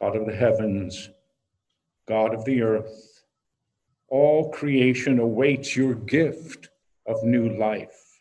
[0.00, 1.10] God of the heavens,
[2.08, 3.22] God of the earth,
[4.08, 6.70] all creation awaits your gift
[7.06, 8.20] of new life.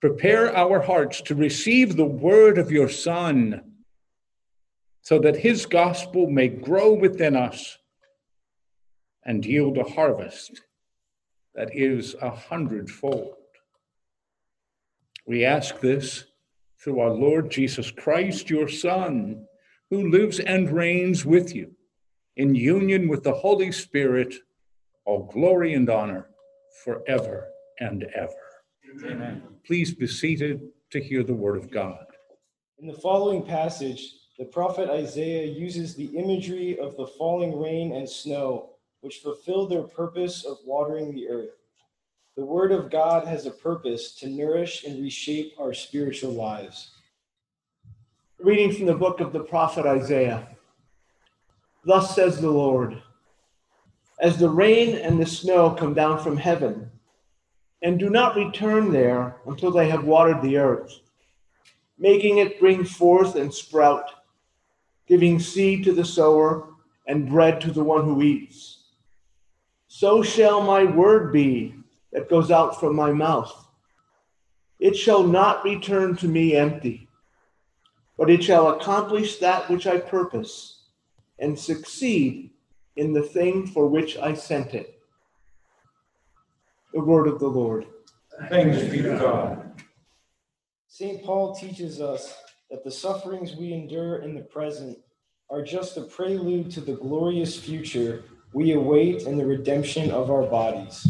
[0.00, 3.62] Prepare our hearts to receive the word of your Son,
[5.00, 7.78] so that his gospel may grow within us
[9.24, 10.60] and yield a harvest
[11.54, 13.34] that is a hundredfold.
[15.26, 16.24] We ask this
[16.80, 19.46] through our Lord Jesus Christ, your Son,
[19.92, 21.70] who lives and reigns with you
[22.36, 24.34] in union with the Holy Spirit,
[25.04, 26.30] all glory and honor
[26.82, 28.32] forever and ever.
[29.04, 29.42] Amen.
[29.66, 32.06] Please be seated to hear the word of God.
[32.78, 38.08] In the following passage, the prophet Isaiah uses the imagery of the falling rain and
[38.08, 38.70] snow,
[39.02, 41.58] which fulfill their purpose of watering the earth.
[42.38, 46.92] The Word of God has a purpose to nourish and reshape our spiritual lives.
[48.42, 50.48] Reading from the book of the prophet Isaiah.
[51.84, 53.00] Thus says the Lord
[54.18, 56.90] As the rain and the snow come down from heaven,
[57.82, 60.92] and do not return there until they have watered the earth,
[62.00, 64.10] making it bring forth and sprout,
[65.06, 66.66] giving seed to the sower
[67.06, 68.86] and bread to the one who eats,
[69.86, 71.76] so shall my word be
[72.12, 73.68] that goes out from my mouth.
[74.80, 77.08] It shall not return to me empty,
[78.22, 80.84] but it shall accomplish that which I purpose
[81.40, 82.52] and succeed
[82.94, 85.00] in the thing for which I sent it.
[86.94, 87.84] The word of the Lord.
[88.48, 89.82] Thanks be to God.
[90.86, 91.24] St.
[91.24, 92.36] Paul teaches us
[92.70, 94.98] that the sufferings we endure in the present
[95.50, 100.44] are just a prelude to the glorious future we await in the redemption of our
[100.44, 101.08] bodies.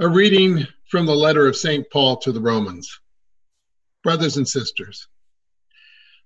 [0.00, 1.88] A reading from the letter of St.
[1.92, 2.98] Paul to the Romans.
[4.02, 5.06] Brothers and sisters,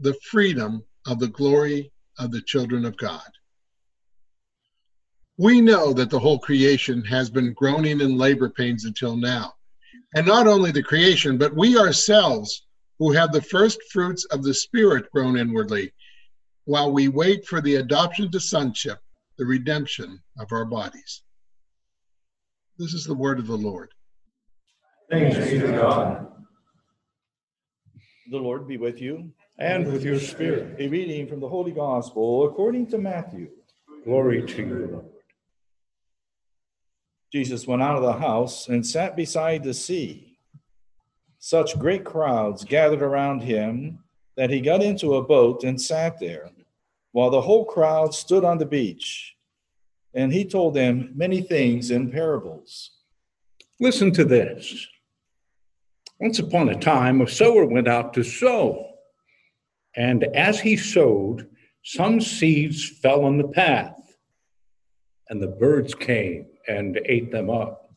[0.00, 3.28] the freedom of the glory of the children of God.
[5.38, 9.54] We know that the whole creation has been groaning in labor pains until now.
[10.14, 12.66] And not only the creation, but we ourselves
[12.98, 15.92] who have the first fruits of the Spirit groan inwardly
[16.64, 18.98] while we wait for the adoption to sonship,
[19.38, 21.22] the redemption of our bodies.
[22.78, 23.90] This is the word of the Lord.
[25.10, 26.26] Thanks be to God.
[28.30, 29.32] The Lord be with you.
[29.60, 30.76] And with your spirit.
[30.78, 33.50] A reading from the Holy Gospel according to Matthew.
[34.04, 35.04] Glory to you, Lord.
[37.30, 40.38] Jesus went out of the house and sat beside the sea.
[41.38, 43.98] Such great crowds gathered around him
[44.34, 46.50] that he got into a boat and sat there,
[47.12, 49.36] while the whole crowd stood on the beach.
[50.14, 52.92] And he told them many things in parables.
[53.78, 54.86] Listen to this.
[56.18, 58.89] Once upon a time, a sower went out to sow.
[60.00, 61.46] And as he sowed,
[61.84, 64.16] some seeds fell on the path,
[65.28, 67.90] and the birds came and ate them up.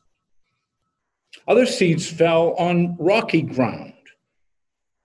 [1.47, 3.93] Other seeds fell on rocky ground,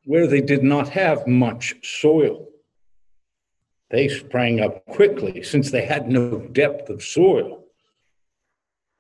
[0.07, 2.49] where they did not have much soil.
[3.91, 7.65] They sprang up quickly, since they had no depth of soil.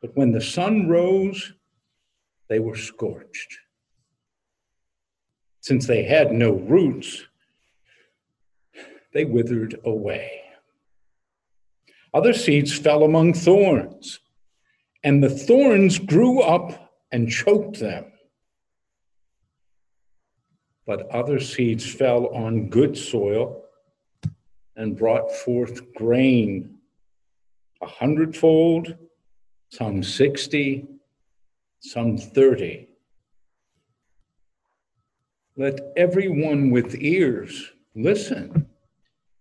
[0.00, 1.53] But when the sun rose,
[2.48, 3.58] they were scorched.
[5.62, 7.25] Since they had no roots,
[9.12, 10.42] they withered away.
[12.14, 14.20] Other seeds fell among thorns,
[15.04, 18.06] and the thorns grew up and choked them.
[20.86, 23.62] But other seeds fell on good soil
[24.75, 26.78] and brought forth grain
[27.81, 28.96] a hundredfold,
[29.70, 30.87] some sixty,
[31.81, 32.88] some thirty.
[35.56, 38.68] Let everyone with ears listen.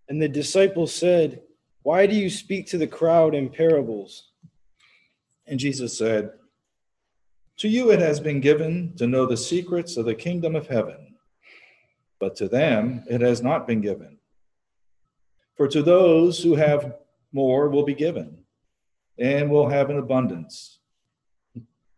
[0.08, 1.42] And the disciples said,
[1.82, 4.30] Why do you speak to the crowd in parables?
[5.46, 6.30] And Jesus said,
[7.58, 11.14] To you it has been given to know the secrets of the kingdom of heaven,
[12.18, 14.18] but to them it has not been given.
[15.56, 16.94] For to those who have
[17.32, 18.38] more will be given,
[19.18, 20.78] and will have an abundance.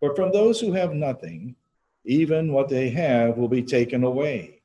[0.00, 1.56] But from those who have nothing,
[2.04, 4.59] even what they have will be taken away.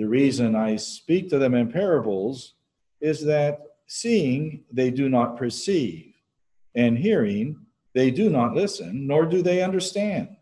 [0.00, 2.54] The reason I speak to them in parables
[3.02, 6.14] is that seeing they do not perceive,
[6.74, 10.38] and hearing they do not listen, nor do they understand.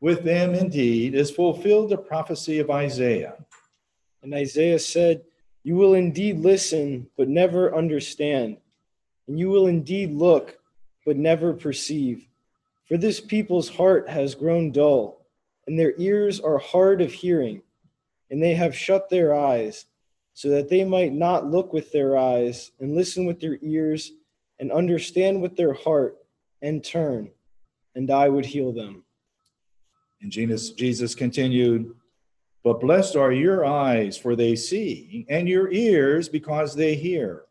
[0.00, 3.44] With them, indeed, is fulfilled the prophecy of Isaiah.
[4.22, 5.22] And Isaiah said,
[5.64, 8.58] You will indeed listen, but never understand,
[9.26, 10.60] and you will indeed look,
[11.04, 12.28] but never perceive.
[12.86, 15.26] For this people's heart has grown dull,
[15.66, 17.62] and their ears are hard of hearing,
[18.32, 19.84] and they have shut their eyes,
[20.32, 24.10] so that they might not look with their eyes, and listen with their ears,
[24.58, 26.16] and understand with their heart,
[26.62, 27.30] and turn,
[27.94, 29.04] and I would heal them.
[30.22, 31.94] And Jesus, Jesus continued,
[32.64, 37.44] But blessed are your eyes, for they see, and your ears, because they hear.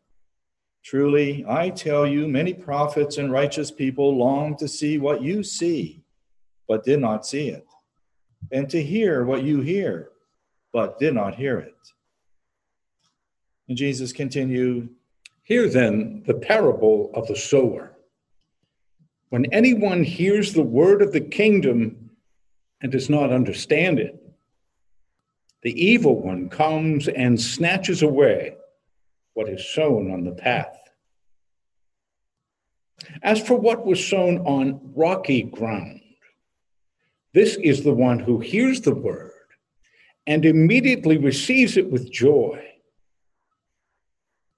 [0.82, 6.02] Truly, I tell you, many prophets and righteous people long to see what you see,
[6.66, 7.64] but did not see it,
[8.50, 10.11] and to hear what you hear,
[10.72, 11.76] but did not hear it.
[13.68, 14.88] And Jesus continued,
[15.44, 17.96] Hear then the parable of the sower.
[19.28, 22.10] When anyone hears the word of the kingdom
[22.80, 24.18] and does not understand it,
[25.62, 28.56] the evil one comes and snatches away
[29.34, 30.76] what is sown on the path.
[33.22, 36.00] As for what was sown on rocky ground,
[37.34, 39.31] this is the one who hears the word
[40.26, 42.62] and immediately receives it with joy.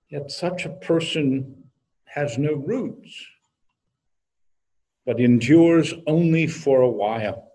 [0.08, 1.64] Yet such a person
[2.04, 3.26] has no roots,
[5.06, 7.50] but endures only for a while.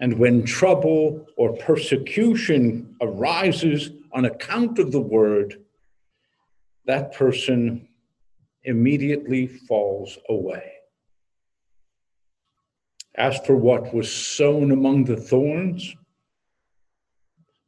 [0.00, 5.56] And when trouble or persecution arises on account of the word,
[6.86, 7.88] that person
[8.62, 10.72] immediately falls away.
[13.16, 15.94] As for what was sown among the thorns,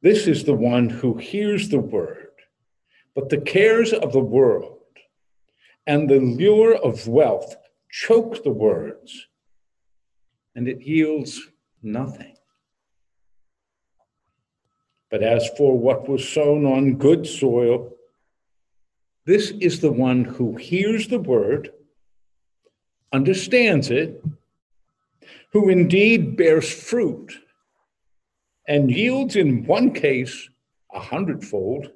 [0.03, 2.29] this is the one who hears the word,
[3.15, 4.79] but the cares of the world
[5.87, 7.57] and the lure of wealth
[7.91, 9.27] choke the words,
[10.55, 11.41] and it yields
[11.83, 12.35] nothing.
[15.11, 17.93] But as for what was sown on good soil,
[19.27, 21.73] this is the one who hears the word,
[23.13, 24.23] understands it,
[25.53, 27.37] who indeed bears fruit,
[28.71, 30.49] and yields in one case
[30.95, 31.89] a hundredfold,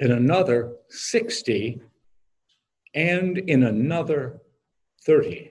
[0.00, 1.80] in another 60,
[2.94, 4.42] and in another
[5.06, 5.50] 30.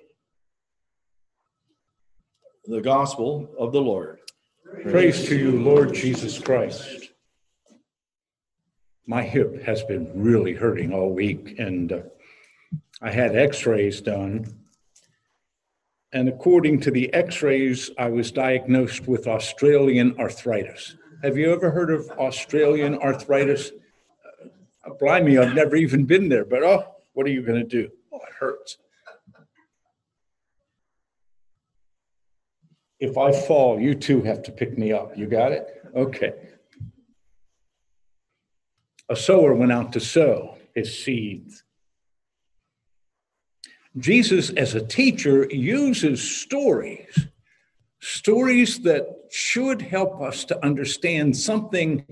[2.66, 4.20] The Gospel of the Lord.
[4.84, 7.14] Praise to you, Lord Jesus Christ.
[9.08, 12.02] My hip has been really hurting all week, and uh,
[13.02, 14.61] I had x rays done.
[16.14, 20.96] And according to the x rays, I was diagnosed with Australian arthritis.
[21.24, 23.72] Have you ever heard of Australian arthritis?
[24.86, 27.90] Uh, blimey, I've never even been there, but oh, what are you going to do?
[28.12, 28.78] Oh, it hurts.
[33.00, 35.18] If I fall, you too have to pick me up.
[35.18, 35.68] You got it?
[35.96, 36.34] Okay.
[39.10, 41.64] A sower went out to sow his seeds.
[43.98, 47.28] Jesus, as a teacher, uses stories,
[48.00, 52.06] stories that should help us to understand something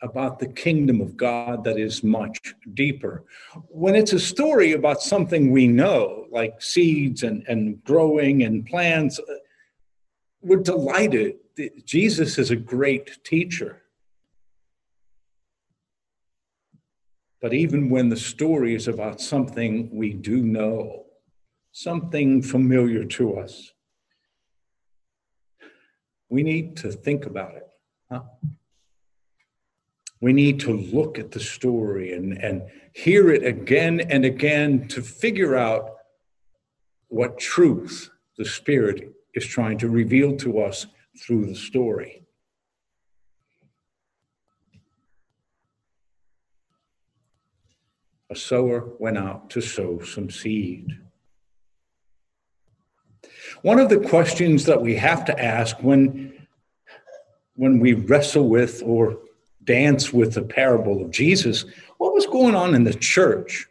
[0.00, 3.24] about the kingdom of God that is much deeper.
[3.68, 9.20] When it's a story about something we know, like seeds and, and growing and plants,
[10.40, 11.36] we're delighted.
[11.84, 13.82] Jesus is a great teacher.
[17.40, 21.04] But even when the story is about something we do know,
[21.72, 23.72] something familiar to us,
[26.28, 27.66] we need to think about it.
[28.10, 28.22] Huh?
[30.20, 35.00] We need to look at the story and, and hear it again and again to
[35.00, 35.92] figure out
[37.06, 40.86] what truth the Spirit is trying to reveal to us
[41.22, 42.24] through the story.
[48.30, 50.98] A sower went out to sow some seed.
[53.62, 56.46] One of the questions that we have to ask when,
[57.54, 59.18] when we wrestle with or
[59.64, 61.64] dance with the parable of Jesus,
[61.96, 63.66] what was going on in the church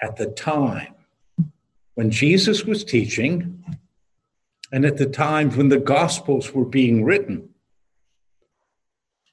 [0.00, 0.94] at the time
[1.94, 3.62] when Jesus was teaching
[4.72, 7.50] and at the time when the Gospels were being written.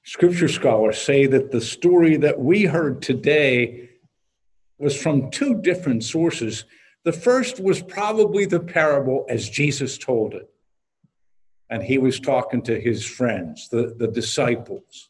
[0.03, 3.88] Scripture scholars say that the story that we heard today
[4.79, 6.65] was from two different sources.
[7.03, 10.49] The first was probably the parable as Jesus told it.
[11.69, 15.09] and he was talking to his friends, the, the disciples,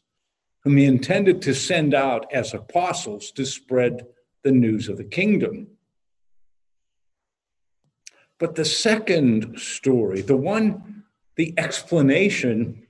[0.62, 4.06] whom he intended to send out as apostles to spread
[4.42, 5.66] the news of the kingdom.
[8.38, 11.04] But the second story, the one,
[11.36, 12.86] the explanation,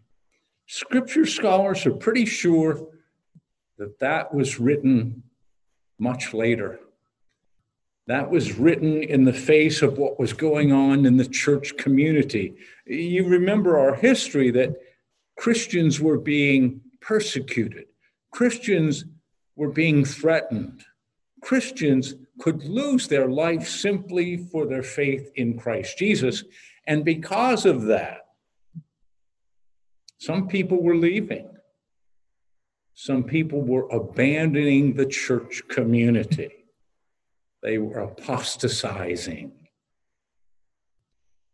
[0.66, 2.88] scripture scholars are pretty sure
[3.78, 5.22] that that was written
[6.00, 6.80] much later.
[8.06, 12.54] That was written in the face of what was going on in the church community.
[12.86, 14.74] You remember our history that
[15.36, 17.86] Christians were being persecuted,
[18.32, 19.04] Christians
[19.54, 20.84] were being threatened,
[21.40, 26.44] Christians could lose their life simply for their faith in Christ Jesus.
[26.86, 28.26] And because of that,
[30.18, 31.48] some people were leaving.
[32.94, 36.50] Some people were abandoning the church community.
[37.62, 39.52] They were apostatizing.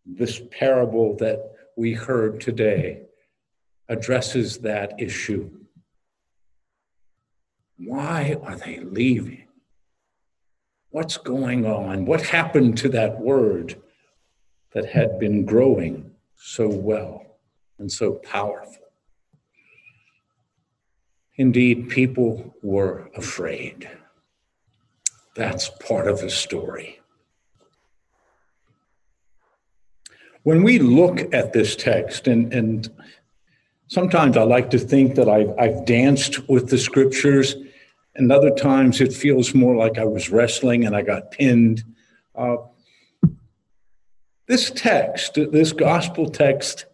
[0.04, 3.02] This parable that we heard today
[3.88, 5.50] addresses that issue.
[7.78, 9.48] Why are they leaving?
[10.90, 12.06] What's going on?
[12.06, 13.76] What happened to that word
[14.72, 17.38] that had been growing so well
[17.78, 18.85] and so powerful?
[21.36, 23.88] Indeed, people were afraid.
[25.34, 27.00] That's part of the story.
[30.44, 32.88] When we look at this text, and, and
[33.88, 37.56] sometimes I like to think that I've, I've danced with the scriptures
[38.16, 41.84] and other times it feels more like I was wrestling and I got pinned.
[42.34, 42.56] Uh,
[44.48, 46.86] this text, this gospel text,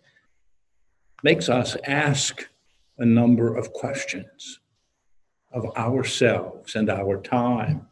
[1.22, 2.48] makes us ask
[2.98, 4.60] a number of questions
[5.52, 7.86] of ourselves and our time.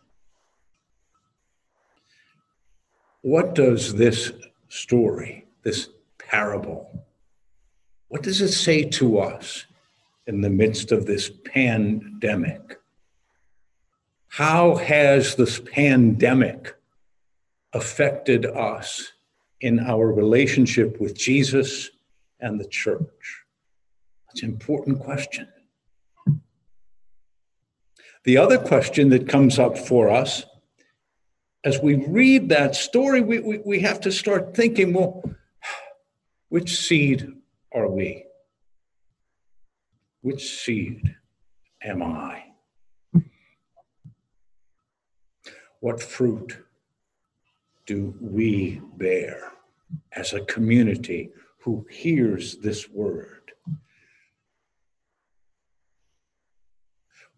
[3.22, 4.32] What does this
[4.68, 7.04] story, this parable,
[8.08, 9.66] what does it say to us
[10.26, 12.80] in the midst of this pandemic?
[14.28, 16.74] How has this pandemic
[17.72, 19.12] affected us
[19.60, 21.90] in our relationship with Jesus
[22.40, 23.39] and the church?
[24.30, 25.48] That's an important question.
[28.24, 30.44] The other question that comes up for us
[31.64, 35.22] as we read that story, we, we, we have to start thinking well,
[36.48, 37.32] which seed
[37.72, 38.24] are we?
[40.22, 41.16] Which seed
[41.82, 42.44] am I?
[45.80, 46.58] What fruit
[47.86, 49.52] do we bear
[50.12, 53.39] as a community who hears this word?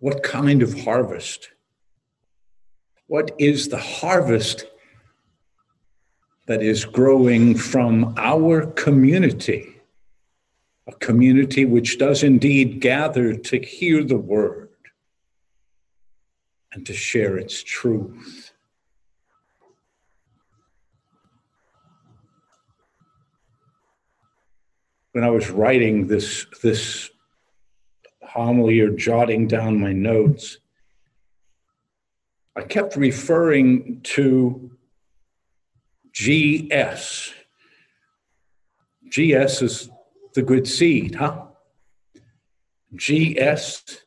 [0.03, 1.51] What kind of harvest?
[3.07, 4.67] What is the harvest
[6.49, 9.77] that is growing from our community?
[10.89, 14.71] A community which does indeed gather to hear the word
[16.73, 18.53] and to share its truth.
[25.13, 27.12] When I was writing this, this
[28.33, 30.59] homily or jotting down my notes,
[32.57, 34.71] I kept referring to
[36.15, 37.33] GS.
[39.09, 39.91] GS is
[40.35, 41.47] the good seed, huh?
[42.97, 43.99] GS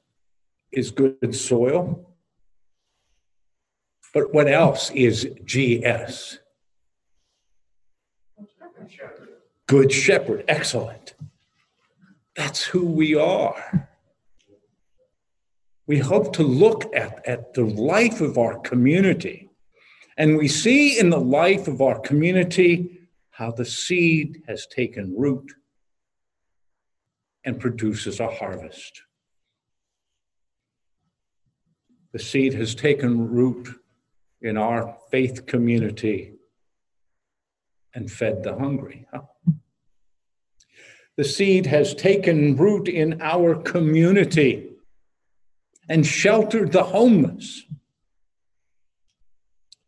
[0.71, 2.09] is good soil.
[4.13, 6.39] But what else is GS?
[9.67, 10.45] Good shepherd.
[10.47, 11.13] Excellent.
[12.35, 13.89] That's who we are.
[15.87, 19.49] We hope to look at, at the life of our community,
[20.17, 25.51] and we see in the life of our community how the seed has taken root
[27.43, 29.03] and produces a harvest.
[32.13, 33.67] The seed has taken root
[34.41, 36.33] in our faith community
[37.93, 39.05] and fed the hungry.
[39.11, 39.21] Huh?
[41.17, 44.74] The seed has taken root in our community
[45.89, 47.63] and sheltered the homeless.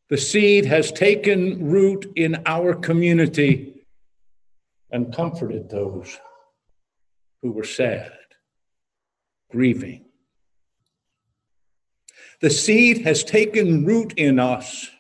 [0.10, 3.86] The seed has taken root in our community
[4.92, 6.18] and comforted those
[7.42, 8.13] who were sad,
[9.51, 10.08] grieving,
[12.39, 14.92] the seed has taken root in us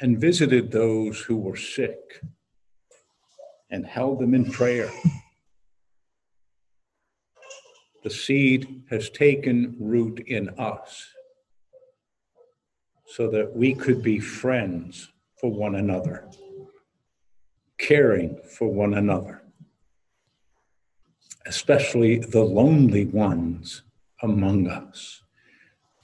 [0.00, 2.20] and visited those who were sick
[3.70, 4.90] and held them in prayer.
[8.04, 11.06] The seed has taken root in us
[13.06, 16.28] so that we could be friends for one another.
[17.78, 19.42] caring for one another,
[21.46, 23.82] especially the lonely ones
[24.22, 25.22] among us.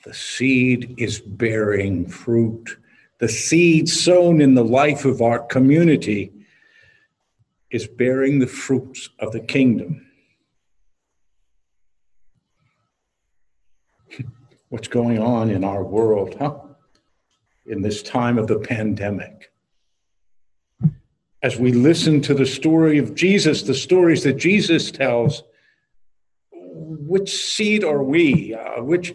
[0.04, 2.78] The seed is bearing fruit.
[3.18, 6.32] The seed sown in the life of our community
[7.70, 10.06] is bearing the fruits of the kingdom.
[14.74, 16.58] What's going on in our world, huh?
[17.64, 19.52] In this time of the pandemic.
[21.44, 25.44] As we listen to the story of Jesus, the stories that Jesus tells,
[26.50, 28.52] which seed are we?
[28.52, 29.14] Uh, which,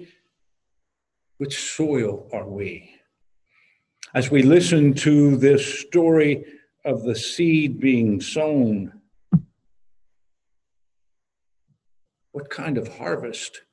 [1.40, 2.96] which soil are we?
[4.16, 6.46] As we listen to this story
[6.86, 8.94] of the seed being sown,
[12.32, 13.64] what kind of harvest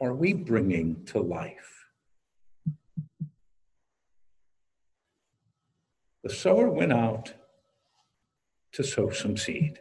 [0.00, 1.86] are we bringing to life?
[6.22, 7.34] The sower went out
[8.72, 9.78] to sow some seed.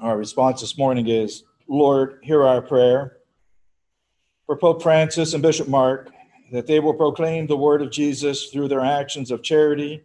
[0.00, 3.18] Our response this morning is Lord, hear our prayer.
[4.46, 6.10] For Pope Francis and Bishop Mark,
[6.50, 10.02] that they will proclaim the word of Jesus through their actions of charity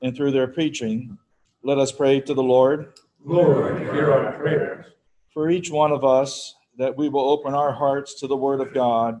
[0.00, 1.18] and through their preaching.
[1.62, 2.94] Let us pray to the Lord.
[3.24, 4.86] Lord, hear our prayers.
[5.34, 8.72] For each one of us, that we will open our hearts to the word of
[8.72, 9.20] God,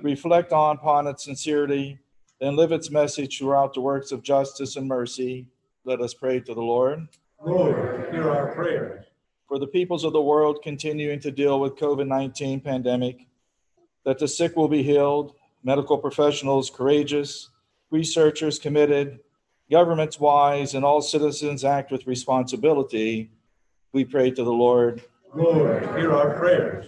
[0.00, 1.98] reflect on upon its sincerity,
[2.40, 5.46] and live its message throughout the works of justice and mercy.
[5.84, 7.06] Let us pray to the Lord.
[7.44, 9.04] Lord, hear our prayers.
[9.46, 13.26] For the peoples of the world continuing to deal with COVID-19 pandemic,
[14.06, 17.50] that the sick will be healed, medical professionals courageous,
[17.90, 19.20] researchers committed,
[19.70, 23.30] governments wise, and all citizens act with responsibility,
[23.92, 25.02] we pray to the Lord.
[25.34, 26.86] Lord, hear our prayers.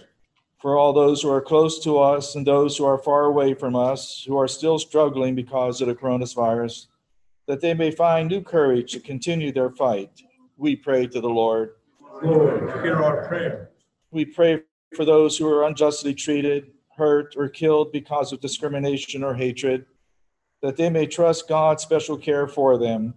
[0.61, 3.75] For all those who are close to us and those who are far away from
[3.75, 6.87] us, who are still struggling because of the coronavirus,
[7.47, 10.21] that they may find new courage to continue their fight,
[10.57, 11.71] we pray to the Lord.
[12.21, 13.71] Lord, hear our prayer.
[14.11, 14.63] We pray
[14.95, 19.85] for those who are unjustly treated, hurt, or killed because of discrimination or hatred,
[20.61, 23.13] that they may trust God's special care for them.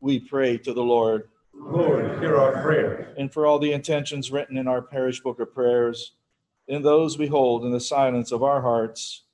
[0.00, 1.28] We pray to the Lord.
[1.52, 3.12] Lord, hear our prayer.
[3.18, 6.12] And for all the intentions written in our parish book of prayers,
[6.68, 9.24] and those we hold in the silence of our hearts,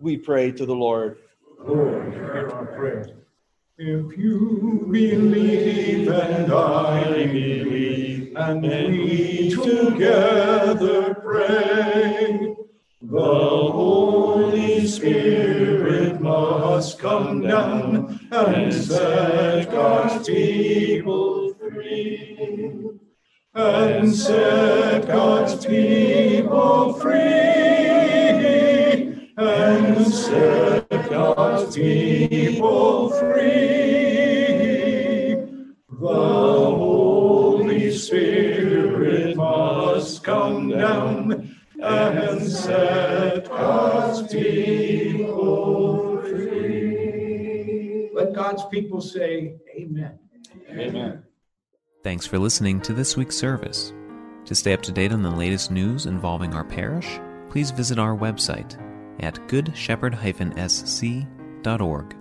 [0.00, 1.18] we pray to the Lord.
[1.64, 3.06] Lord, hear our prayers.
[3.78, 12.54] If you believe and I believe, and we together pray,
[13.00, 22.90] the Holy Spirit must come down and set God's people free.
[23.54, 27.18] And set God's people free.
[29.36, 34.37] And set God's people free.
[48.82, 50.18] People say, Amen.
[50.70, 51.22] Amen.
[52.04, 53.92] Thanks for listening to this week's service.
[54.44, 57.18] To stay up to date on the latest news involving our parish,
[57.50, 58.80] please visit our website
[59.22, 62.17] at goodshepherd-sc.org.